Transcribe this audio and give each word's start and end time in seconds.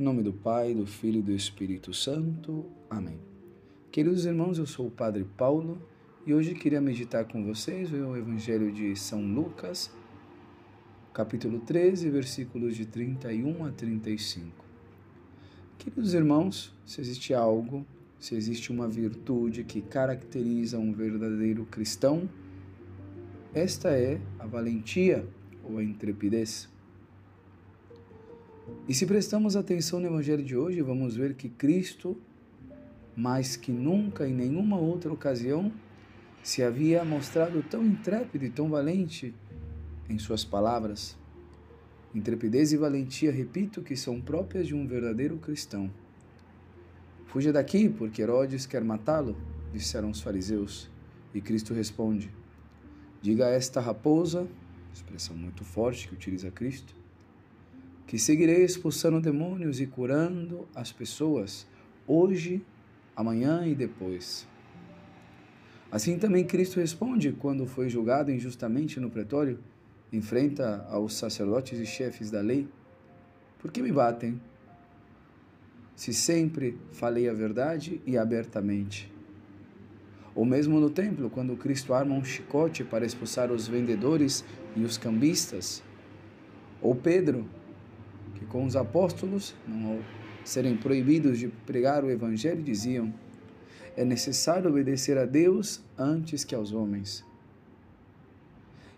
Em 0.00 0.02
nome 0.02 0.22
do 0.22 0.32
Pai, 0.32 0.72
do 0.72 0.86
Filho 0.86 1.18
e 1.18 1.22
do 1.22 1.30
Espírito 1.30 1.92
Santo. 1.92 2.64
Amém. 2.88 3.20
Queridos 3.92 4.24
irmãos, 4.24 4.56
eu 4.56 4.64
sou 4.64 4.86
o 4.86 4.90
Padre 4.90 5.26
Paulo 5.36 5.78
e 6.26 6.32
hoje 6.32 6.54
queria 6.54 6.80
meditar 6.80 7.26
com 7.26 7.44
vocês 7.44 7.92
o 7.92 8.16
Evangelho 8.16 8.72
de 8.72 8.96
São 8.96 9.20
Lucas, 9.22 9.90
capítulo 11.12 11.60
13, 11.60 12.08
versículos 12.08 12.76
de 12.76 12.86
31 12.86 13.66
a 13.66 13.72
35. 13.72 14.64
Queridos 15.76 16.14
irmãos, 16.14 16.74
se 16.86 16.98
existe 17.02 17.34
algo, 17.34 17.84
se 18.18 18.34
existe 18.34 18.72
uma 18.72 18.88
virtude 18.88 19.64
que 19.64 19.82
caracteriza 19.82 20.78
um 20.78 20.94
verdadeiro 20.94 21.66
cristão, 21.66 22.26
esta 23.52 23.90
é 23.90 24.18
a 24.38 24.46
valentia 24.46 25.28
ou 25.62 25.76
a 25.76 25.84
intrepidez. 25.84 26.70
E 28.88 28.94
se 28.94 29.06
prestamos 29.06 29.56
atenção 29.56 30.00
no 30.00 30.06
Evangelho 30.06 30.42
de 30.42 30.56
hoje, 30.56 30.82
vamos 30.82 31.16
ver 31.16 31.34
que 31.34 31.48
Cristo, 31.48 32.16
mais 33.16 33.56
que 33.56 33.70
nunca 33.70 34.26
em 34.26 34.34
nenhuma 34.34 34.78
outra 34.78 35.12
ocasião, 35.12 35.72
se 36.42 36.62
havia 36.62 37.04
mostrado 37.04 37.62
tão 37.62 37.84
intrépido 37.84 38.44
e 38.44 38.50
tão 38.50 38.68
valente 38.68 39.34
em 40.08 40.18
suas 40.18 40.44
palavras. 40.44 41.16
Intrepidez 42.14 42.72
e 42.72 42.76
valentia, 42.76 43.30
repito, 43.30 43.82
que 43.82 43.94
são 43.94 44.20
próprias 44.20 44.66
de 44.66 44.74
um 44.74 44.86
verdadeiro 44.86 45.36
cristão. 45.36 45.90
Fuja 47.26 47.52
daqui, 47.52 47.88
porque 47.88 48.22
Herodes 48.22 48.66
quer 48.66 48.82
matá-lo, 48.82 49.36
disseram 49.72 50.10
os 50.10 50.20
fariseus. 50.20 50.90
E 51.32 51.40
Cristo 51.40 51.72
responde: 51.72 52.28
Diga 53.22 53.46
a 53.46 53.50
esta 53.50 53.80
raposa, 53.80 54.48
expressão 54.92 55.36
muito 55.36 55.64
forte 55.64 56.08
que 56.08 56.14
utiliza 56.14 56.50
Cristo, 56.50 56.96
que 58.10 58.18
seguirei 58.18 58.64
expulsando 58.64 59.20
demônios 59.20 59.80
e 59.80 59.86
curando 59.86 60.66
as 60.74 60.90
pessoas, 60.90 61.64
hoje, 62.08 62.60
amanhã 63.14 63.64
e 63.64 63.72
depois. 63.72 64.48
Assim 65.92 66.18
também 66.18 66.44
Cristo 66.44 66.80
responde 66.80 67.30
quando 67.30 67.68
foi 67.68 67.88
julgado 67.88 68.32
injustamente 68.32 68.98
no 68.98 69.08
pretório, 69.08 69.60
enfrenta 70.12 70.84
aos 70.90 71.14
sacerdotes 71.14 71.78
e 71.78 71.86
chefes 71.86 72.32
da 72.32 72.40
lei: 72.40 72.66
Por 73.60 73.70
que 73.70 73.80
me 73.80 73.92
batem? 73.92 74.40
Se 75.94 76.12
sempre 76.12 76.76
falei 76.90 77.28
a 77.28 77.32
verdade 77.32 78.02
e 78.04 78.18
abertamente. 78.18 79.08
Ou 80.34 80.44
mesmo 80.44 80.80
no 80.80 80.90
templo, 80.90 81.30
quando 81.30 81.56
Cristo 81.56 81.94
arma 81.94 82.16
um 82.16 82.24
chicote 82.24 82.82
para 82.82 83.06
expulsar 83.06 83.52
os 83.52 83.68
vendedores 83.68 84.44
e 84.74 84.82
os 84.82 84.98
cambistas. 84.98 85.80
Ou 86.82 86.92
Pedro, 86.96 87.48
que 88.40 88.46
com 88.46 88.64
os 88.64 88.74
apóstolos, 88.74 89.54
não 89.68 90.00
serem 90.42 90.76
proibidos 90.76 91.38
de 91.38 91.48
pregar 91.48 92.02
o 92.02 92.10
evangelho, 92.10 92.62
diziam: 92.62 93.12
é 93.96 94.04
necessário 94.04 94.70
obedecer 94.70 95.18
a 95.18 95.26
Deus 95.26 95.82
antes 95.96 96.42
que 96.42 96.54
aos 96.54 96.72
homens. 96.72 97.24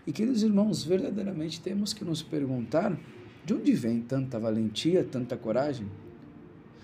E 0.06 0.12
queridos 0.12 0.42
irmãos, 0.42 0.84
verdadeiramente 0.84 1.60
temos 1.60 1.92
que 1.92 2.04
nos 2.04 2.22
perguntar 2.22 2.96
de 3.44 3.52
onde 3.52 3.72
vem 3.72 4.00
tanta 4.00 4.38
valentia, 4.38 5.04
tanta 5.04 5.36
coragem? 5.36 5.88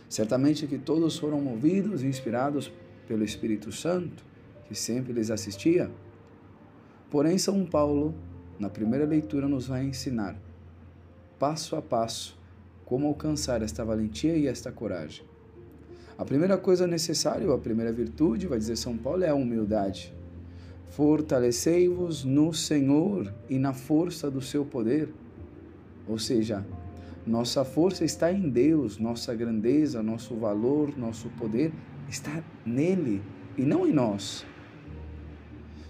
Certamente 0.09 0.67
que 0.67 0.79
todos 0.79 1.17
foram 1.17 1.41
movidos 1.41 2.03
e 2.03 2.06
inspirados 2.06 2.73
pelo 3.06 3.25
Espírito 3.25 3.70
Santo, 3.70 4.25
que 4.67 4.75
sempre 4.75 5.12
lhes 5.12 5.31
assistia. 5.31 5.91
Porém, 7.11 7.39
São 7.39 7.64
Paulo, 7.64 8.14
na 8.59 8.69
primeira 8.69 9.05
leitura, 9.05 9.48
nos 9.48 9.67
vai 9.67 9.84
ensinar, 9.84 10.36
passo 11.39 11.77
a 11.77 11.83
passo, 11.83 12.38
como 12.89 13.06
alcançar 13.06 13.61
esta 13.61 13.84
valentia 13.84 14.34
e 14.34 14.47
esta 14.47 14.72
coragem. 14.72 15.22
A 16.17 16.25
primeira 16.25 16.56
coisa 16.56 16.86
necessária, 16.86 17.53
a 17.53 17.58
primeira 17.58 17.92
virtude, 17.92 18.47
vai 18.47 18.58
dizer 18.58 18.77
São 18.77 18.97
Paulo, 18.97 19.23
é 19.23 19.29
a 19.29 19.35
humildade. 19.35 20.14
Fortalecei-vos 20.86 22.24
no 22.24 22.51
Senhor 22.55 23.30
e 23.46 23.58
na 23.58 23.74
força 23.74 24.30
do 24.30 24.40
seu 24.40 24.64
poder. 24.64 25.12
Ou 26.08 26.18
seja, 26.18 26.64
nossa 27.27 27.62
força 27.62 28.07
está 28.07 28.33
em 28.33 28.48
Deus, 28.48 28.96
nossa 28.96 29.35
grandeza, 29.35 30.02
nosso 30.02 30.35
valor, 30.36 30.96
nosso 30.96 31.29
poder 31.39 31.74
está 32.08 32.42
nele 32.64 33.20
e 33.58 33.67
não 33.67 33.86
em 33.86 33.92
nós. 33.92 34.46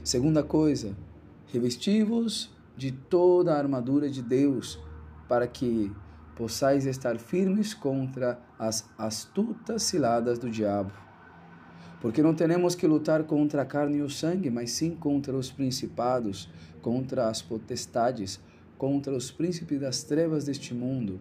Segunda 0.02 0.42
coisa, 0.42 0.96
revesti-vos 1.46 2.50
de 2.76 2.90
toda 2.90 3.54
a 3.54 3.58
armadura 3.58 4.10
de 4.10 4.20
Deus, 4.20 4.80
para 5.28 5.46
que 5.46 5.92
possais 6.38 6.86
estar 6.86 7.18
firmes 7.18 7.74
contra 7.74 8.38
as 8.56 8.88
astutas 8.96 9.82
ciladas 9.82 10.38
do 10.38 10.48
diabo. 10.48 10.92
Porque 12.00 12.22
não 12.22 12.32
temos 12.32 12.76
que 12.76 12.86
lutar 12.86 13.24
contra 13.24 13.62
a 13.62 13.66
carne 13.66 13.96
e 13.96 14.02
o 14.02 14.08
sangue, 14.08 14.48
mas 14.48 14.70
sim 14.70 14.94
contra 14.94 15.36
os 15.36 15.50
principados, 15.50 16.48
contra 16.80 17.28
as 17.28 17.42
potestades, 17.42 18.38
contra 18.78 19.12
os 19.12 19.32
príncipes 19.32 19.80
das 19.80 20.04
trevas 20.04 20.44
deste 20.44 20.72
mundo, 20.72 21.20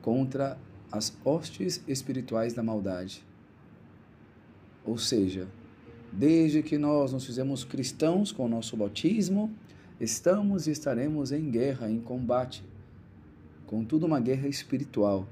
contra 0.00 0.56
as 0.92 1.12
hostes 1.24 1.82
espirituais 1.88 2.54
da 2.54 2.62
maldade. 2.62 3.24
Ou 4.84 4.96
seja, 4.96 5.48
desde 6.12 6.62
que 6.62 6.78
nós 6.78 7.12
nos 7.12 7.26
fizemos 7.26 7.64
cristãos 7.64 8.30
com 8.30 8.44
o 8.44 8.48
nosso 8.48 8.76
bautismo, 8.76 9.52
estamos 10.00 10.68
e 10.68 10.70
estaremos 10.70 11.32
em 11.32 11.50
guerra, 11.50 11.90
em 11.90 11.98
combate 11.98 12.64
contudo 13.66 14.06
uma 14.06 14.20
guerra 14.20 14.48
espiritual 14.48 15.28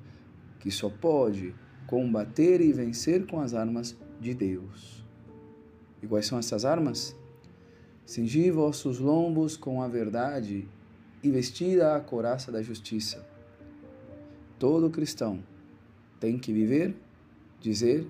que 0.59 0.71
só 0.71 0.89
pode 0.89 1.55
combater 1.87 2.61
e 2.61 2.73
vencer 2.73 3.27
com 3.27 3.41
as 3.41 3.55
armas 3.55 3.97
de 4.21 4.35
Deus. 4.35 5.05
E 6.03 6.07
quais 6.07 6.27
são 6.27 6.39
essas 6.39 6.65
armas? 6.65 7.17
Cingi 8.05 8.51
vossos 8.51 8.99
lombos 8.99 9.57
com 9.57 9.83
a 9.83 9.89
verdade 9.89 10.69
e 11.23 11.31
vestida 11.31 11.97
a 11.97 12.01
coraça 12.01 12.53
da 12.53 12.63
justiça. 12.63 13.27
Todo 14.59 14.91
cristão 14.91 15.43
tem 16.21 16.39
que 16.39 16.53
viver, 16.53 16.95
dizer 17.61 18.07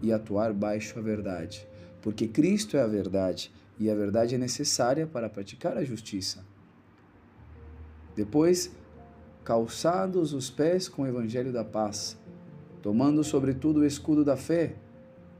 e 0.00 0.12
atuar 0.12 0.52
baixo 0.52 0.98
a 0.98 1.02
verdade, 1.02 1.66
porque 2.00 2.26
Cristo 2.26 2.76
é 2.76 2.82
a 2.82 2.86
verdade 2.86 3.52
e 3.78 3.90
a 3.90 3.94
verdade 3.94 4.34
é 4.34 4.38
necessária 4.38 5.06
para 5.06 5.28
praticar 5.28 5.76
a 5.76 5.84
justiça. 5.84 6.44
Depois, 8.14 8.70
calçados 9.44 10.32
os 10.32 10.50
pés 10.50 10.88
com 10.88 11.02
o 11.02 11.06
evangelho 11.06 11.52
da 11.52 11.64
paz, 11.64 12.18
tomando 12.80 13.24
sobretudo 13.24 13.80
o 13.80 13.84
escudo 13.84 14.24
da 14.24 14.36
fé, 14.36 14.74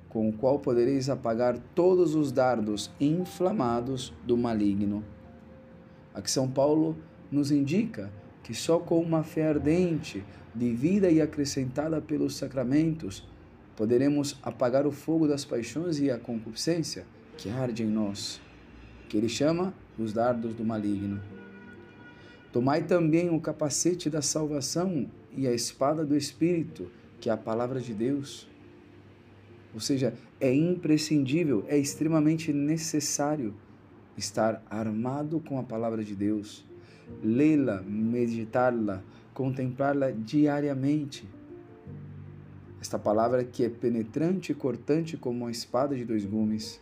com 0.08 0.28
o 0.28 0.32
qual 0.32 0.58
podereis 0.58 1.08
apagar 1.08 1.58
todos 1.74 2.14
os 2.14 2.30
dardos 2.30 2.90
inflamados 3.00 4.12
do 4.26 4.36
maligno. 4.36 5.02
Aqui 6.12 6.30
São 6.30 6.48
Paulo 6.48 6.96
nos 7.30 7.50
indica 7.50 8.12
que 8.42 8.54
só 8.54 8.78
com 8.78 9.00
uma 9.00 9.22
fé 9.22 9.48
ardente, 9.48 10.22
vivida 10.54 11.10
e 11.10 11.20
acrescentada 11.20 12.00
pelos 12.00 12.36
sacramentos, 12.36 13.26
poderemos 13.76 14.38
apagar 14.42 14.86
o 14.86 14.92
fogo 14.92 15.26
das 15.26 15.44
paixões 15.44 15.98
e 15.98 16.10
a 16.10 16.18
concupiscência 16.18 17.06
que 17.38 17.48
arde 17.48 17.84
em 17.84 17.88
nós, 17.88 18.40
que 19.08 19.16
ele 19.16 19.28
chama 19.28 19.72
os 19.98 20.12
dardos 20.12 20.54
do 20.54 20.64
maligno. 20.64 21.41
Tomai 22.52 22.82
também 22.82 23.34
o 23.34 23.40
capacete 23.40 24.10
da 24.10 24.20
salvação 24.20 25.10
e 25.34 25.48
a 25.48 25.52
espada 25.54 26.04
do 26.04 26.14
Espírito, 26.14 26.90
que 27.18 27.30
é 27.30 27.32
a 27.32 27.36
palavra 27.36 27.80
de 27.80 27.94
Deus. 27.94 28.46
Ou 29.72 29.80
seja, 29.80 30.12
é 30.38 30.54
imprescindível, 30.54 31.64
é 31.66 31.78
extremamente 31.78 32.52
necessário 32.52 33.54
estar 34.18 34.62
armado 34.68 35.40
com 35.40 35.58
a 35.58 35.62
palavra 35.62 36.04
de 36.04 36.14
Deus, 36.14 36.62
lê-la, 37.22 37.80
meditá-la, 37.80 39.02
contemplá-la 39.32 40.10
diariamente. 40.10 41.26
Esta 42.82 42.98
palavra 42.98 43.44
que 43.44 43.64
é 43.64 43.70
penetrante 43.70 44.52
e 44.52 44.54
cortante 44.54 45.16
como 45.16 45.44
uma 45.44 45.50
espada 45.50 45.96
de 45.96 46.04
dois 46.04 46.26
gumes. 46.26 46.80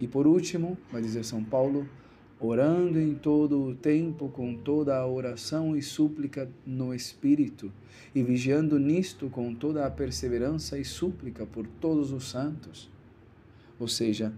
E 0.00 0.08
por 0.08 0.26
último, 0.26 0.78
vai 0.90 1.02
dizer 1.02 1.24
São 1.24 1.44
Paulo, 1.44 1.86
orando 2.40 3.00
em 3.00 3.14
todo 3.14 3.60
o 3.60 3.74
tempo 3.74 4.28
com 4.28 4.54
toda 4.54 4.96
a 4.96 5.06
oração 5.06 5.76
e 5.76 5.82
súplica 5.82 6.48
no 6.64 6.94
Espírito, 6.94 7.72
e 8.14 8.22
vigiando 8.22 8.78
nisto 8.78 9.28
com 9.28 9.54
toda 9.54 9.84
a 9.84 9.90
perseverança 9.90 10.78
e 10.78 10.84
súplica 10.84 11.44
por 11.44 11.66
todos 11.66 12.12
os 12.12 12.28
santos. 12.30 12.90
Ou 13.78 13.88
seja, 13.88 14.32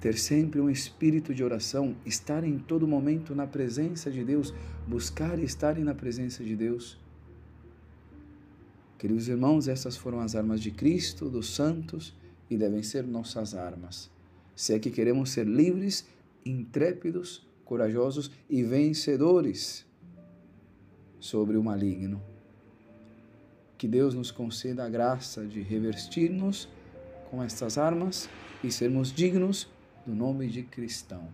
ter 0.00 0.16
sempre 0.18 0.60
um 0.60 0.70
espírito 0.70 1.34
de 1.34 1.42
oração, 1.42 1.96
estar 2.04 2.44
em 2.44 2.58
todo 2.58 2.86
momento 2.86 3.34
na 3.34 3.46
presença 3.46 4.10
de 4.10 4.24
Deus, 4.24 4.52
buscar 4.86 5.38
estar 5.38 5.78
na 5.78 5.94
presença 5.94 6.44
de 6.44 6.54
Deus. 6.54 6.98
Queridos 8.98 9.28
irmãos, 9.28 9.68
essas 9.68 9.96
foram 9.96 10.20
as 10.20 10.34
armas 10.34 10.60
de 10.60 10.70
Cristo, 10.70 11.28
dos 11.28 11.54
santos, 11.54 12.14
e 12.48 12.56
devem 12.56 12.82
ser 12.82 13.04
nossas 13.04 13.54
armas. 13.54 14.10
Se 14.54 14.72
é 14.72 14.78
que 14.78 14.90
queremos 14.90 15.30
ser 15.30 15.46
livres 15.46 16.06
intrépidos, 16.48 17.46
corajosos 17.64 18.30
e 18.48 18.62
vencedores 18.62 19.84
sobre 21.18 21.56
o 21.56 21.62
maligno. 21.62 22.22
Que 23.76 23.88
Deus 23.88 24.14
nos 24.14 24.30
conceda 24.30 24.84
a 24.84 24.88
graça 24.88 25.44
de 25.44 25.60
revestir-nos 25.60 26.68
com 27.30 27.42
estas 27.42 27.76
armas 27.76 28.28
e 28.62 28.70
sermos 28.70 29.12
dignos 29.12 29.68
do 30.06 30.14
nome 30.14 30.48
de 30.48 30.62
cristão. 30.62 31.28